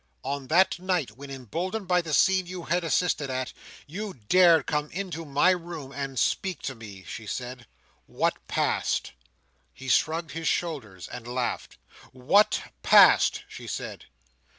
[0.23, 3.53] "On that night, when, emboldened by the scene you had assisted at,
[3.85, 7.67] you dared come to my room and speak to me," she said,
[8.07, 9.11] "what passed?"
[9.71, 11.77] He shrugged his shoulders, and laughed
[12.13, 14.05] "What passed?" she said.